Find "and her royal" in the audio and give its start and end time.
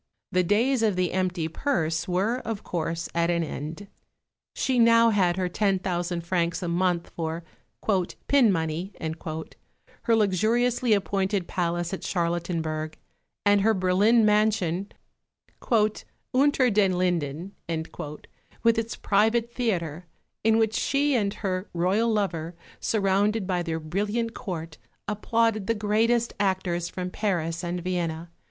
21.13-22.11